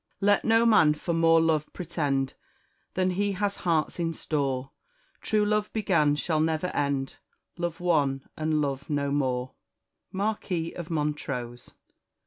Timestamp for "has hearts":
3.33-3.99